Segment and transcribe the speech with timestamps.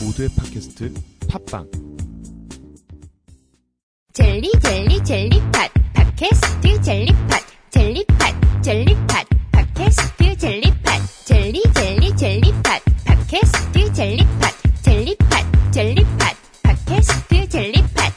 [0.00, 0.92] 모두의 팟캐스트
[1.28, 1.70] 팟빵.
[4.12, 5.68] 젤리 젤리 젤리팟.
[5.94, 7.40] 팟캐스트 젤리팟.
[7.70, 9.24] 젤리팟 젤리팟.
[9.52, 11.06] 팟캐스트 젤리팟.
[11.24, 12.80] 젤리 젤리 젤리팟.
[13.04, 14.50] 팟캐스트 젤리팟.
[14.82, 16.36] 젤리팟 젤리팟.
[16.62, 18.12] 팟캐스트 젤리팟.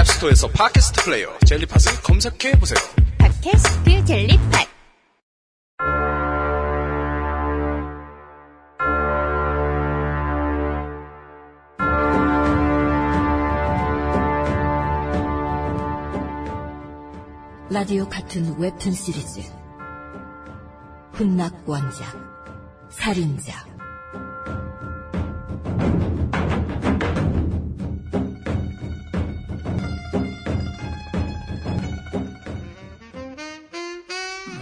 [0.00, 2.78] 앱스토어에서 팟캐스트 플레이어 젤리팟을 검색해 보세요.
[3.18, 4.66] 팟캐스트 젤리팟
[17.70, 19.40] 라디오 같은 웹툰 시리즈
[21.12, 23.66] 훈낙원작 살인자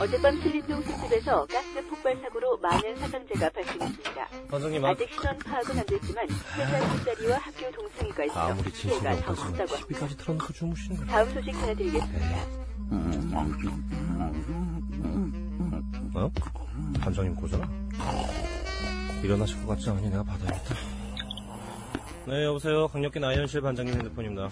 [0.01, 4.29] 어젯밤 신림동 술집에서 가스 폭발 사고로 많은 사상자가 발생했습니다.
[4.51, 9.75] 선생님, 아직 신원 파악은 안 됐지만 회사 술자리와 학교 동창회가 있어 아무리 피해가 더 컸다고
[9.77, 10.07] 합니다.
[11.07, 12.66] 다음 소식 전해드리겠습니다.
[16.15, 16.31] 어?
[17.01, 17.69] 반장님 고전아?
[19.23, 20.75] 일어나실 것 같지 않으니 내가 받아야겠다.
[22.27, 22.89] 네, 여보세요.
[22.89, 24.49] 강력계 나현실 반장님 핸드폰입니다.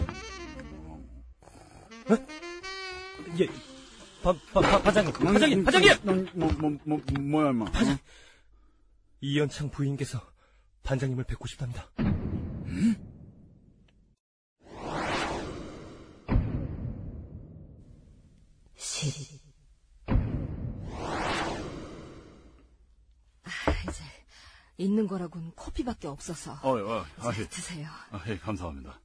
[2.11, 2.17] 에?
[3.41, 3.47] 예,
[4.23, 6.29] 바, 바, 바, 반장님, 반장님, 반장님!
[6.35, 7.67] 뭐, 뭐, 뭐, 뭐야, 임마.
[7.67, 7.99] 반장!
[9.21, 10.21] 이연창 부인께서
[10.83, 11.91] 반장님을 뵙고 싶답니다.
[18.95, 19.41] 시
[23.43, 23.49] 아,
[23.91, 24.05] 이제
[24.79, 27.49] 있는 거라고는 커피밖에 없어서 어, 어, 아, 예.
[27.49, 27.89] 드세요.
[28.13, 29.01] 아, 예, 감사합니다.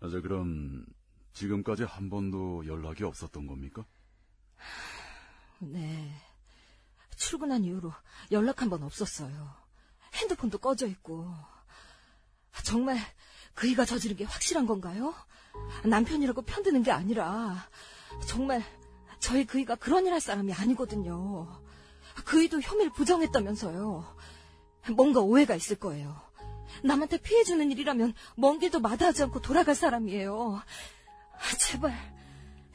[0.00, 0.86] 아, 저, 그럼,
[1.34, 3.84] 지금까지 한 번도 연락이 없었던 겁니까?
[5.58, 6.10] 네.
[7.16, 7.92] 출근한 이후로
[8.32, 9.54] 연락 한 번 없었어요.
[10.14, 11.30] 핸드폰도 꺼져 있고.
[12.64, 12.96] 정말
[13.54, 15.14] 그이가 저지른 게 확실한 건가요?
[15.84, 17.68] 남편이라고 편드는 게 아니라
[18.26, 18.62] 정말
[19.18, 21.48] 저희 그이가 그런 일 할 사람이 아니거든요.
[22.24, 24.16] 그이도 혐의를 부정했다면서요.
[24.96, 26.20] 뭔가 오해가 있을 거예요.
[26.84, 30.60] 남한테 피해 주는 일이라면 먼 길도 마다하지 않고 돌아갈 사람이에요.
[31.58, 31.92] 제발,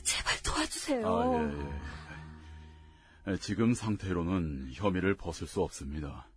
[0.04, 1.08] 제발 도와주세요.
[1.08, 3.34] 아, 예, 예.
[3.34, 6.28] 예, 지금 상태로는 혐의를 벗을 수 없습니다.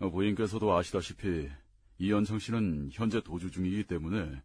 [0.00, 1.48] 어, 부인께서도 아시다시피
[1.98, 4.42] 이현청 씨는 현재 도주 중이기 때문에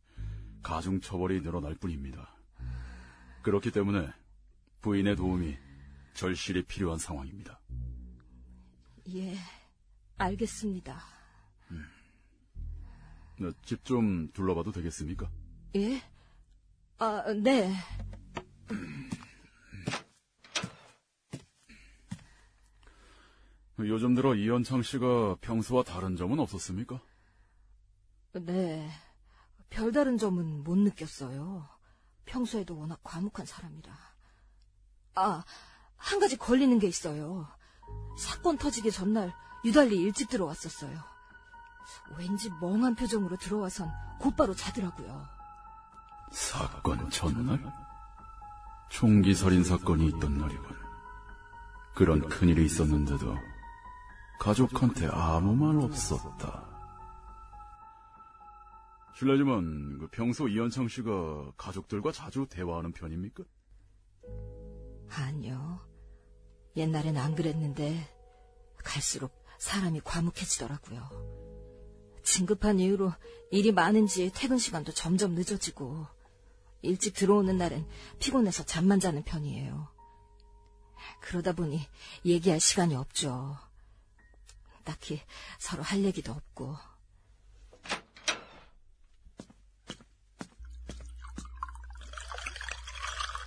[0.64, 2.36] 가중 처벌이 늘어날 뿐입니다.
[3.44, 4.08] 그렇기 때문에
[4.84, 5.58] 부인의 도움이
[6.14, 7.60] 절실히 필요한 상황입니다.
[9.16, 9.36] 예,
[10.18, 11.02] 알겠습니다.
[13.42, 15.32] 어, 집좀 둘러봐도 되겠습니까?
[15.78, 16.02] 예?
[17.00, 17.74] 아, 네.
[23.80, 27.02] 요즘 들어 이현창 씨가 평소와 다른 점은 없었습니까?
[28.34, 28.90] 네.
[29.70, 31.68] 별다른 점은 못 느꼈어요.
[32.26, 34.13] 평소에도 워낙 과묵한 사람이라.
[35.16, 35.44] 아,
[35.98, 37.48] 한 가지 걸리는 게 있어요.
[38.18, 39.34] 사건 터지기 전날
[39.66, 40.98] 유달리 일찍 들어왔었어요.
[42.18, 45.28] 왠지 멍한 표정으로 들어와선 곧바로 자더라고요.
[46.32, 47.60] 사건 전날?
[48.90, 50.84] 총기 살인 사건이 있던 날이군.
[51.96, 53.38] 그런 큰일이 있었는데도
[54.40, 56.68] 가족한테 아무 말 없었다.
[59.16, 63.44] 실례지만 그 평소 이현창 씨가 가족들과 자주 대화하는 편입니까?
[65.22, 65.80] 아니요.
[66.76, 68.10] 옛날엔 안 그랬는데
[68.78, 71.44] 갈수록 사람이 과묵해지더라고요.
[72.24, 73.14] 진급한 이후로
[73.52, 76.08] 일이 많은지 퇴근 시간도 점점 늦어지고
[76.82, 77.88] 일찍 들어오는 날엔
[78.20, 79.88] 피곤해서 잠만 자는 편이에요.
[81.22, 81.88] 그러다 보니
[82.26, 83.58] 얘기할 시간이 없죠.
[84.84, 85.22] 딱히
[85.60, 86.76] 서로 할 얘기도 없고.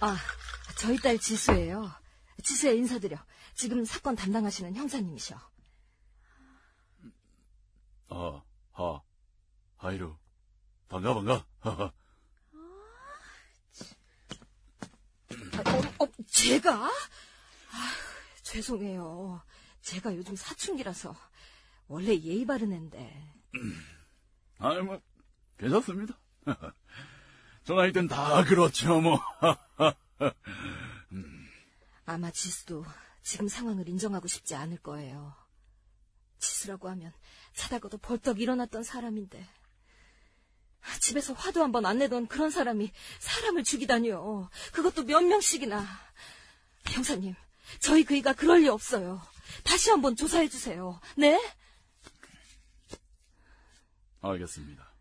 [0.01, 0.17] 아,
[0.77, 1.91] 저희 딸 지수예요.
[2.43, 3.19] 지수야 인사드려.
[3.55, 5.37] 지금 사건 담당하시는 형사님이셔.
[8.09, 8.43] 아,
[8.73, 9.01] 하,
[9.79, 10.17] 하이루.
[10.89, 11.47] 반가, 반가.
[11.61, 11.93] 하하.
[15.99, 16.87] 어, 어, 제가?
[16.87, 16.91] 아,
[18.43, 19.43] 죄송해요.
[19.81, 21.17] 제가 요즘 사춘기라서
[21.89, 23.35] 원래 예의 바른 앤데.
[24.59, 25.01] 아이, 뭐,
[25.59, 26.19] 괜찮습니다.
[27.65, 29.19] 저 나이 땐 다 그렇죠, 뭐.
[32.05, 32.85] 아마 지수도
[33.23, 35.35] 지금 상황을 인정하고 싶지 않을 거예요.
[36.39, 37.13] 지수라고 하면
[37.55, 39.47] 자다가도 벌떡 일어났던 사람인데
[41.01, 44.49] 집에서 화도 한 번 안 내던 그런 사람이 사람을 죽이다니요.
[44.73, 45.85] 그것도 몇 명씩이나.
[46.87, 47.35] 형사님,
[47.81, 49.21] 저희 그이가 그럴 리 없어요.
[49.65, 51.01] 다시 한번 조사해 주세요.
[51.17, 51.41] 네?
[54.21, 54.93] 알겠습니다.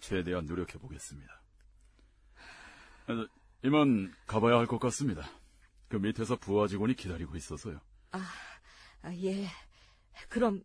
[0.00, 1.40] 최대한 노력해 보겠습니다.
[3.62, 5.22] 아, 이만 가봐야 할 것 같습니다.
[5.88, 7.80] 그 밑에서 부하 직원이 기다리고 있어서요.
[8.12, 8.20] 아,
[9.22, 9.46] 예.
[10.28, 10.62] 그럼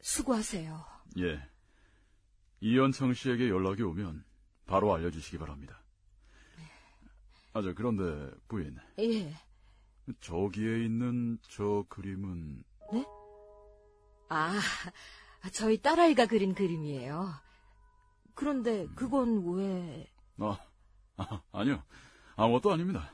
[0.00, 0.84] 수고하세요.
[1.18, 1.40] 예.
[2.60, 4.24] 이현청 씨에게 연락이 오면
[4.66, 5.80] 바로 알려주시기 바랍니다.
[7.52, 8.78] 아, 저, 그런데, 부인.
[8.98, 9.34] 예.
[10.20, 12.62] 저기에 있는 저 그림은,
[14.28, 14.60] 아,
[15.52, 17.32] 저희 딸아이가 그린 그림이에요.
[18.34, 20.08] 그런데 그건 왜...
[20.38, 20.58] 아,
[21.16, 21.82] 아 아니요.
[22.36, 23.10] 아무것도 아닙니다.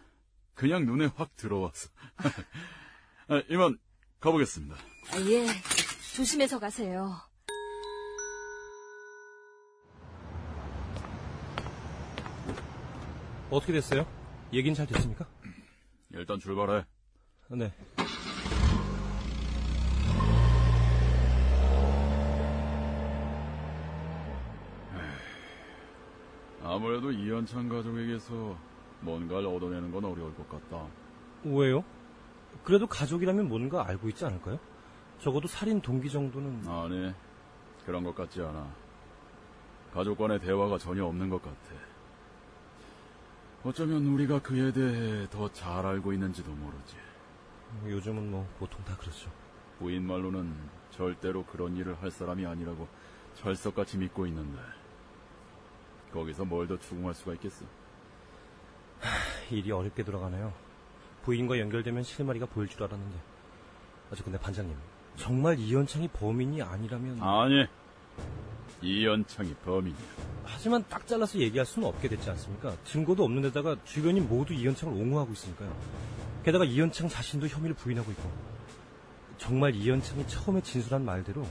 [0.55, 1.89] 그냥 눈에 확 들어와서.
[3.29, 3.79] 아, 이만
[4.21, 4.77] 가보겠습니다.
[4.77, 5.47] 아, 예.
[6.15, 7.15] 조심해서 가세요.
[13.51, 14.07] 어떻게 됐어요?
[14.53, 15.27] 얘긴 잘 됐습니까?
[16.13, 16.85] 일단 출발해.
[17.49, 17.73] 네.
[26.63, 28.59] 아무래도 이현창 가족에게서
[29.01, 30.87] 뭔가를 얻어내는 건 어려울 것 같다.
[31.45, 31.85] 왜요?
[32.65, 34.59] 그래도 가족이라면 뭔가 알고 있지 않을까요?
[35.21, 37.15] 적어도 살인 동기 정도는 아니,
[37.85, 38.67] 그런 것 같지 않아.
[39.93, 41.57] 가족 간의 대화가 전혀 없는 것 같아.
[43.65, 46.97] 어쩌면 우리가 그에 대해 더 잘 알고 있는지도 모르지.
[47.87, 49.31] 요즘은 뭐 보통 다 그렇죠.
[49.79, 50.55] 부인 말로는
[50.91, 52.87] 절대로 그런 일을 할 사람이 아니라고
[53.35, 54.59] 철석같이 믿고 있는데
[56.13, 57.65] 거기서 뭘 더 추궁할 수가 있겠어?
[59.51, 60.53] 일이 어렵게 돌아가네요.
[61.25, 63.17] 부인과 연결되면 실마리가 보일 줄 알았는데.
[64.11, 64.77] 아, 저 근데 반장님,
[65.17, 67.67] 정말 이현창이 범인이 아니라면 아니,
[68.83, 69.97] 이연창이 범인이야.
[70.45, 72.77] 하지만 딱 잘라서 얘기할 수는 없게 됐지 않습니까?
[72.85, 75.75] 증거도 없는 데다가 주변이 모두 이현창을 옹호하고 있으니까요.
[76.45, 78.31] 게다가 이현창 자신도 혐의를 부인하고 있고.
[79.39, 81.47] 정말 이현창이 처음에 진술한 말대로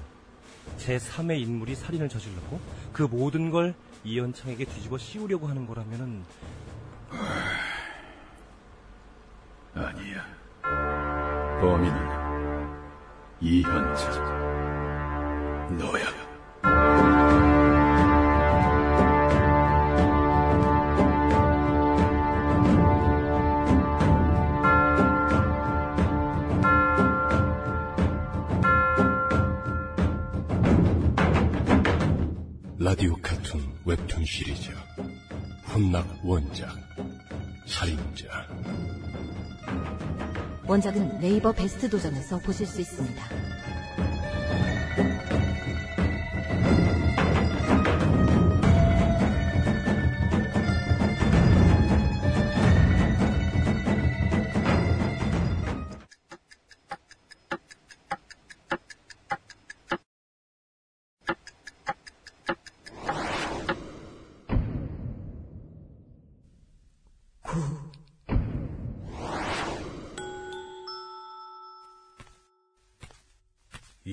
[0.77, 2.59] 제3의 인물이 살인을 저질렀고
[2.94, 6.24] 그 모든 걸 이현창에게 뒤집어 씌우려고 하는 거라면은
[9.74, 10.26] 아니야.
[11.62, 11.98] 범인은
[13.42, 14.36] 이현창.
[15.78, 16.06] 너야.
[32.78, 34.70] 라디오 카툰 웹툰 시리즈
[35.74, 36.70] 혼낙 원작
[37.66, 38.48] 살인자
[40.68, 43.44] 원작은 네이버 베스트 도전에서 보실 수 있습니다.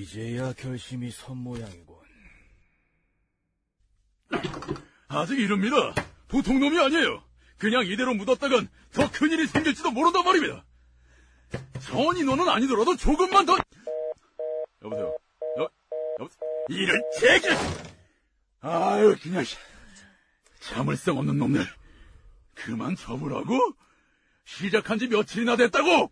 [0.03, 1.95] 이제야 결심이 선 모양이군.
[5.07, 5.93] 아직 이릅니다.
[6.27, 7.23] 보통 놈이 아니에요.
[7.57, 10.65] 그냥 이대로 묻었다간 더 큰일이 생길지도 모른단 말입니다.
[11.83, 13.55] 전 인원은 아니더라도 조금만 더...
[14.83, 15.17] 여보세요?
[15.59, 15.69] 여,
[16.19, 16.39] 여보세요?
[16.67, 17.47] 이를 제기!
[18.59, 19.45] 아유, 그냥,
[20.59, 21.65] 참을성 없는 놈들.
[22.55, 23.73] 그만 접으라고?
[24.43, 26.11] 시작한 지 며칠이나 됐다고!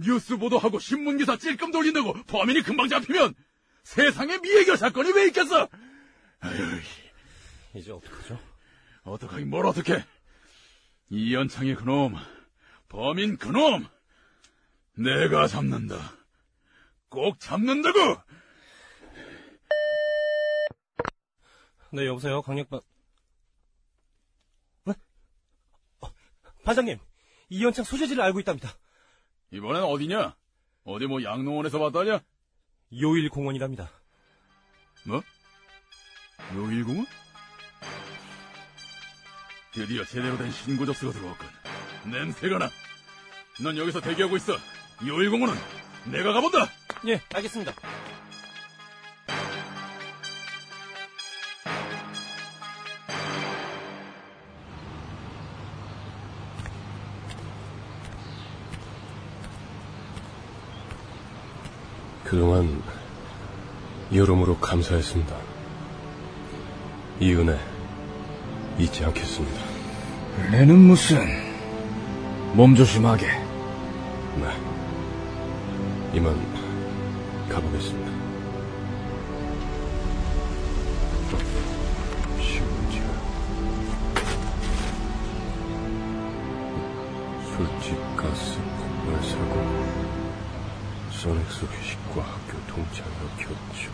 [0.00, 3.34] 뉴스 보도하고 신문기사 찔끔 돌린다고 범인이 금방 잡히면
[3.82, 5.68] 세상에 미해결 사건이 왜 있겠어?
[7.74, 8.38] 이제 어떡하죠?
[9.02, 10.04] 어떡하긴 뭘 어떡해.
[11.10, 12.14] 이연창의 그놈,
[12.88, 13.86] 범인 그놈,
[14.96, 15.96] 내가 잡는다.
[17.08, 17.98] 꼭 잡는다고!
[21.92, 22.80] 네, 여보세요, 강력반.
[24.84, 24.94] 네?
[26.00, 26.12] 어,
[26.64, 26.98] 반장님,
[27.48, 28.72] 이현창 소재지를 알고 있답니다.
[29.52, 30.36] 이번엔 어디냐?
[30.84, 32.20] 어디 뭐 양농원에서 봤다냐?
[33.00, 33.90] 요일 공원이랍니다.
[35.06, 35.22] 뭐?
[36.54, 37.06] 요일공원?
[39.72, 41.48] 드디어 제대로 된 신고 접수가 들어왔군.
[42.10, 42.70] 냄새가 나.
[43.62, 44.54] 넌 여기서 대기하고 있어.
[45.06, 45.54] 요일공원은
[46.06, 46.66] 내가 가본다!
[47.06, 47.72] 예, 알겠습니다.
[62.30, 62.80] 그동안
[64.14, 65.34] 여러모로 감사했습니다.
[67.18, 67.58] 이 은혜
[68.78, 69.60] 잊지 않겠습니다.
[70.38, 71.18] 은혜는 무슨
[72.54, 73.26] 몸 조심하게.
[73.26, 74.46] 네.
[76.14, 76.36] 이만
[77.48, 78.12] 가보겠습니다.
[82.38, 83.02] 심지어
[87.56, 89.99] 술집 가스 국물 사고.
[91.20, 93.90] 소넥스 회식과 학교 동창회 교주.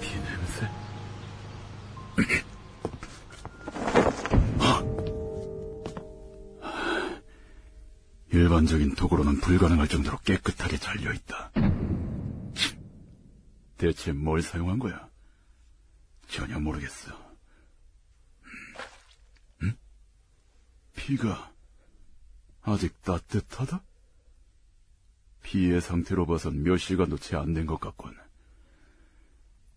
[0.00, 0.70] 피 냄새?
[8.30, 11.52] 일반적인 도구로는 불가능할 정도로 깨끗하게 잘려있다.
[13.78, 15.08] 대체 뭘 사용한 거야?
[16.28, 17.12] 전혀 모르겠어.
[19.62, 19.76] 음?
[20.96, 21.52] 피가
[22.62, 23.82] 아직 따뜻하다?
[25.46, 28.12] 피의 상태로 봐선 몇 시간도 채 안 된 것 같군.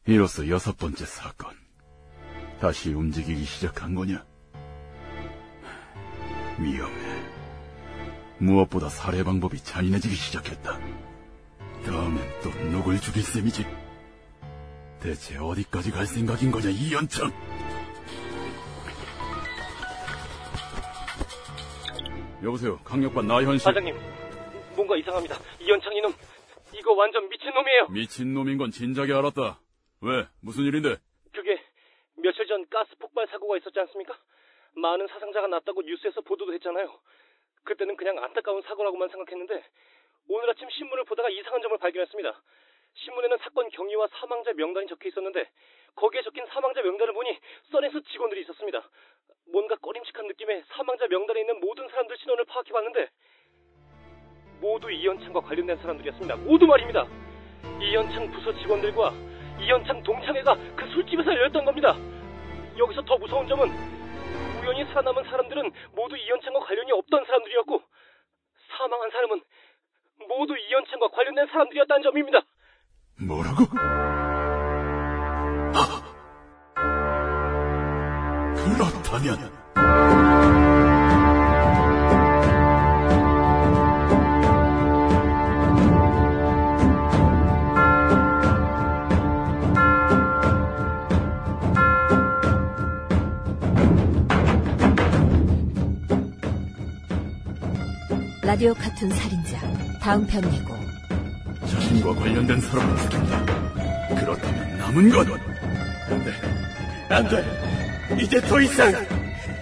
[0.08, 1.54] 이로써 여섯 번째 사건.
[2.60, 4.26] 다시 움직이기 시작한 거냐?
[6.58, 7.24] 위험해.
[8.40, 10.80] 무엇보다 살해 방법이 잔인해지기 시작했다.
[11.86, 13.66] 다음엔 또 누굴 죽일 셈이지?
[15.00, 17.32] 대체 어디까지 갈 생각인 거냐, 이연청?
[22.44, 23.66] 여보세요, 강력반 나현 씨.
[23.66, 23.96] 반장님,
[24.80, 25.36] 뭔가 이상합니다.
[25.60, 26.14] 이현창 이놈,
[26.74, 27.88] 이거 완전 미친놈이에요.
[27.90, 29.60] 미친놈인 건 진작에 알았다.
[30.00, 30.26] 왜?
[30.42, 30.96] 무슨 일인데?
[31.34, 31.62] 그게
[32.16, 34.18] 며칠 전 가스 폭발 사고가 있었지 않습니까?
[34.78, 36.98] 많은 사상자가 났다고 뉴스에서 보도도 했잖아요.
[37.66, 39.66] 그때는 그냥 안타까운 사고라고만 생각했는데
[40.30, 42.42] 오늘 아침 신문을 보다가 이상한 점을 발견했습니다.
[42.94, 45.50] 신문에는 사건 경위와 사망자 명단이 적혀 있었는데
[45.96, 47.38] 거기에 적힌 사망자 명단을 보니
[47.72, 48.90] 써내스 직원들이 있었습니다.
[49.52, 53.10] 뭔가 꺼림칙한 느낌의 사망자 명단에 있는 모든 사람들 신원을 파악해봤는데
[54.60, 56.36] 모두 이현창과 관련된 사람들이었습니다.
[56.38, 57.06] 모두 말입니다.
[57.82, 59.14] 이현창 부서 직원들과
[59.62, 61.96] 이현창 동창회가 그 술집에서 열렸던 겁니다.
[62.78, 63.70] 여기서 더 무서운 점은
[64.62, 67.82] 우연히 살아남은 사람들은 모두 이현창과 관련이 없던 사람들이었고
[68.78, 69.42] 사망한 사람은
[70.28, 72.42] 모두 이현창과 관련된 사람들이었다는 점입니다.
[73.28, 73.66] 뭐라고?
[78.56, 80.29] 그렇다면
[98.60, 99.58] 라디오 카툰 살인자
[100.02, 100.78] 다음 편 예고
[101.66, 103.46] 자신과 관련된 사람을 죽인다.
[104.20, 105.40] 그렇다면 남은 건
[106.10, 106.34] 안돼,
[107.08, 108.22] 안돼.
[108.22, 108.92] 이제 더 이상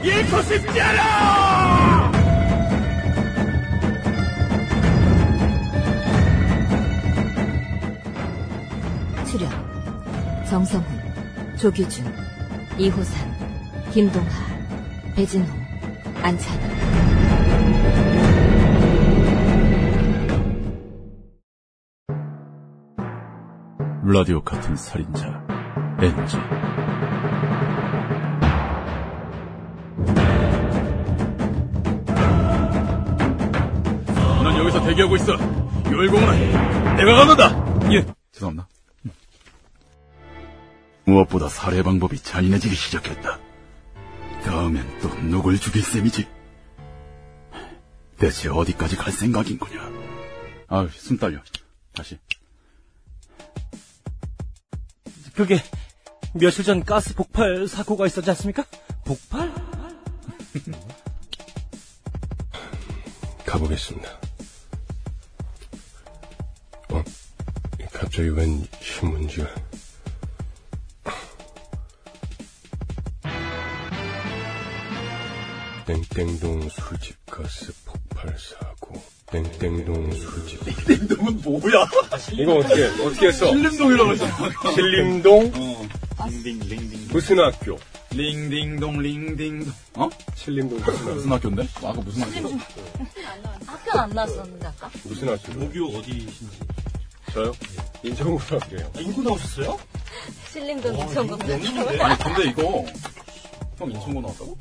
[0.01, 2.11] 잃고 싶지 않아.
[9.29, 12.03] 출연 정성훈, 조규준,
[12.79, 14.27] 이호산, 김동하,
[15.15, 15.45] 배진호,
[16.23, 16.86] 안찬호
[24.09, 25.45] 라디오 같은 살인자
[26.01, 26.37] NG
[34.43, 35.33] 난 여기서 대기하고 있어.
[35.91, 37.91] 요일공은 내가 간다.
[37.91, 38.05] 예.
[38.31, 38.69] 죄송합니다.
[41.03, 43.39] 무엇보다 살해 방법이 잔인해지기 시작했다.
[44.45, 46.29] 다음엔 또 누굴 죽일 셈이지.
[48.17, 49.81] 대체 어디까지 갈 생각인 거냐?
[50.69, 51.39] 아휴 숨 딸려.
[51.93, 52.17] 다시
[55.37, 55.61] 그게
[56.33, 58.65] 며칠 전 가스 폭발 사고가 있었지 않습니까?
[59.05, 59.53] 폭발?
[63.45, 64.09] 가보겠습니다.
[66.89, 67.03] 어?
[67.93, 69.47] 갑자기 웬 신문지가...
[75.85, 78.66] 땡땡동 술집 가스 폭발 사고.
[79.31, 80.85] 땡땡동 술집.
[80.85, 81.85] 땡땡동은 뭐야?
[82.31, 83.47] 이거 어떻게, 어떻게 했어?
[83.47, 84.51] 신림동이라고 했잖아.
[84.73, 85.51] 신림동?
[86.43, 87.77] 링딩, 무슨 학교?
[88.11, 89.73] 링딩동, 링딩동.
[89.95, 90.09] 어?
[90.35, 91.13] 신림동 무슨 학교?
[91.13, 91.67] 무슨 학교인데?
[91.75, 92.57] 아까 무슨 학교?
[93.65, 94.89] 학교 안 나왔었는데 아까?
[95.03, 95.51] 무슨 학교?
[95.53, 96.59] 모교 어디신지.
[97.33, 97.51] 저요?
[98.03, 98.91] 인천고등학교요.
[98.99, 99.77] 인구 나오셨어요?
[100.51, 102.03] 신림동 이천고등학교.
[102.03, 102.85] 아니, 근데 이거,
[103.77, 104.57] 형 인천고 나왔다고?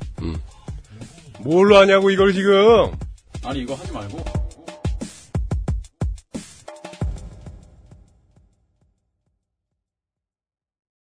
[1.39, 2.91] 뭘로 하냐고, 이걸 지금.
[3.43, 4.23] 아니, 이거 하지 말고,